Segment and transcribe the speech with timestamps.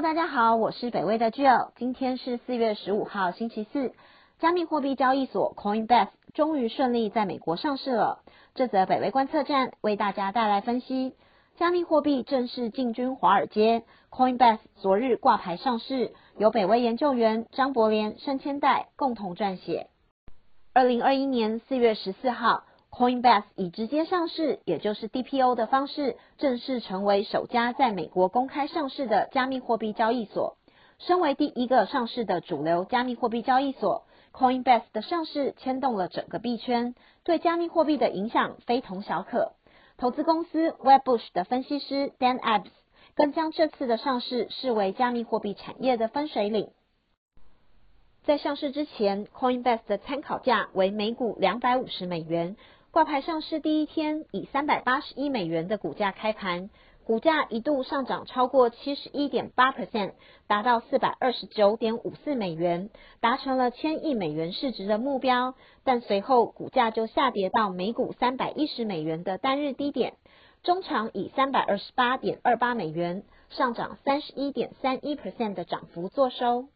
[0.00, 1.70] 大家好，我是北威的 Jill。
[1.76, 3.92] 今天是四月十五号，星期四。
[4.38, 8.20] 加密货币交易所 Coinbase 终于顺利在美国上市了。
[8.54, 11.16] 这则北威观测站为大家带来分析。
[11.56, 19.88] 加密货币正式进军华尔街，Coinbase 昨日挂牌上市，由北威研究员张伯廉、申千代共同撰写。
[20.74, 22.62] 二零二一年四月十四号。
[22.98, 30.56] Coinbase 以直接上市，也就是 DPO 的方式，正式成为首家在美国公开上市的加密货币交易所。
[30.98, 39.52] 身为第一个上市的主流加密货币交易所，Coinbase 的上市牵动了整个币圈，对加密货币的影响非同小可。
[39.96, 42.66] 投资公司 Webbush 的分析师 Dan Abs
[43.14, 46.70] 更将这次的上市视为加密货币产业的分水岭。
[48.24, 52.56] 在上市之前，Coinbase 的参考价为每股两百五十美元。
[52.90, 56.70] 挂牌上市第一天，以三百八十一美元的股价开盘，
[57.04, 60.12] 股价一度上涨超过七十一点八 percent，
[60.46, 62.88] 达到四百二十九点五四美元，
[63.20, 65.54] 达成了千亿美元市值的目标。
[65.84, 70.14] 但随后股价就下跌到每股三百一十美元的单日低点，
[70.62, 76.68] 中场以三百二十八点二八美元上涨三十一点三一 percent 的涨幅作收。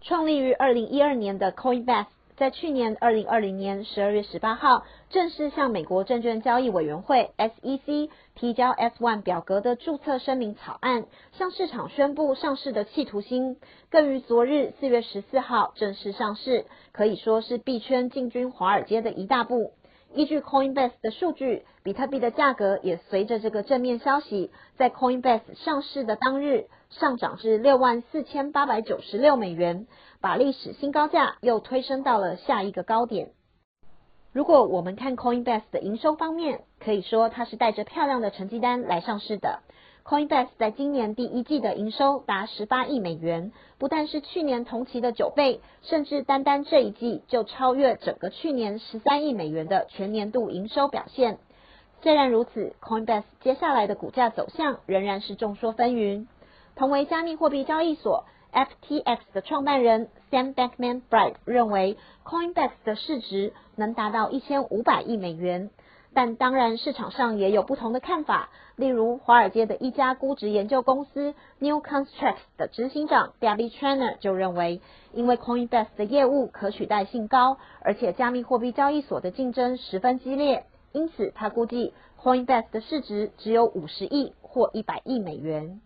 [0.00, 2.06] 创立于二零一二年的 Coinbase。
[2.34, 13.58] 在去年二零二零年十二月十八号，正式向美国证券交易委员会 SEC 提交 S1 表格的注册声明草案，向市场宣布上市的企图心。
[13.90, 19.72] 更于昨日四月十四号正式上市，可以说是币圈进军华尔街的一大步。
[20.14, 29.86] 依据 Coinbase 的数据，比特币的价格也随着这个正面消息，在 Coinbase 上市的当日上涨至六万四千八百九十六美元。
[30.22, 33.32] 把历史新高价又推升到了下一个高点。
[34.32, 39.58] 如果我们看 Coinbase 的营收方面，可以说它是带着漂亮的成绩单来上市的。
[40.04, 51.38] Coinbase 在今年第一季的营收达十八亿美元，不但是去年同期的九倍，甚至单单这一季就超越整个去年十三亿美元的全年度营收表现。
[52.00, 56.26] 虽然如此，Coinbase 接下来的股价走向仍然是众说纷纭。
[56.74, 58.24] 同为加密货币交易所。
[58.52, 65.70] FTX 的创办人 Sam Bankman-Fried 认为，Coinbase 的市值能达到一千五百亿美元。
[66.14, 68.50] 但当然，市场上也有不同的看法。
[68.76, 74.82] 例如，华尔街的一家估值研究公司 New Constructs 的执行长 Debbie Trainer 就认为，
[75.14, 85.80] 因为 Coinbase 的业务可取代性高，而且加密货币交易所的竞争十分激烈，因此他估计 Coinbase 的市值只有五十亿或一百亿美元。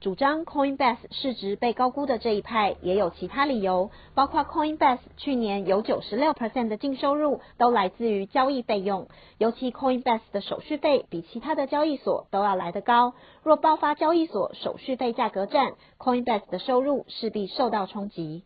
[0.00, 13.12] 主张 Coinbase 市值被高估的这一派也有其他理由，包括 Coinbase 去年有九十六 percent 的净收入都来自于交易费用，尤其 Coinbase 的手续费比其他的交易所都要来得高。
[13.42, 18.44] 若爆发交易所手续费价格战，Coinbase 的收入势必受到冲击。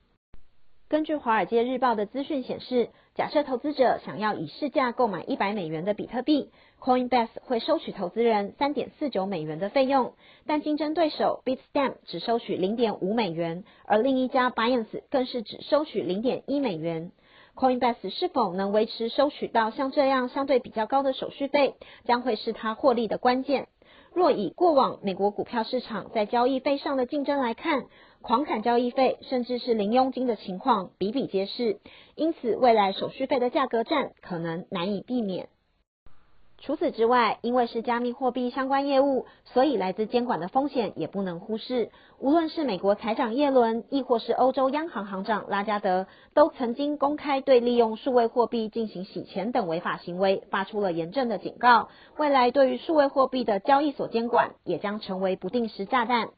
[0.89, 10.15] 根据《华尔街日报》的资讯显示，假设投资者想要以市价购买一百美元的比特币，Coinbase 会收取投资人三点四九美元的费用，
[10.47, 17.13] 但竞争对手 Bitstamp 只收取零点五美元，而另一家 Binance 更是只收取零点一美元。
[17.55, 23.69] Coinbase 是否能维持收取到像这样相对比较高的手续费，将会是它获利的关键。
[24.13, 27.87] 若以过往美国股票市场在交易费上的竞争来看，
[28.25, 31.79] 狂砍交易费甚至是零佣金的情况比比皆是，
[32.15, 35.49] 因此未来手续费的价格战可能难以避免。
[36.57, 41.91] 除此之外，因为是加密货币相关业务，所以来自监管的风险也不能忽视。
[42.19, 51.91] 无论是美国财长耶伦，亦或是欧洲央行行长拉加德，都曾经公开对利用数位货币进行洗钱等违法行为发出了严正的警告。
[52.17, 56.31] 未来对于数位货币的交易所监管，也将成为不定时炸弹。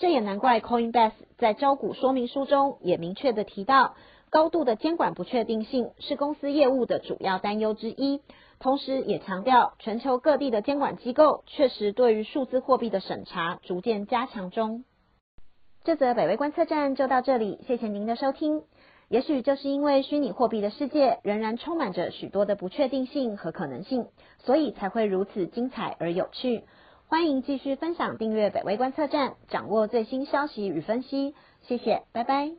[0.00, 3.96] 这也难怪 Coinbase 在招股说明书中也明确的提到，
[4.30, 8.22] 高度的监管不确定性是公司业务的主要担忧之一。
[8.60, 14.84] 同时也强调，全球各地的监管机构确实对于数字货币的审查逐渐加强中。
[15.84, 18.62] 这则北威观测站就到这里，谢谢您的收听。
[19.08, 24.06] 也许就是因为虚拟货币的世界仍然充满着许多的不确定性和可能性，
[24.38, 26.64] 所以才会如此精彩而有趣。
[27.10, 31.34] 欢迎继续分享、订阅北威观测站，掌握最新消息与分析。
[31.60, 32.52] 谢谢，拜拜。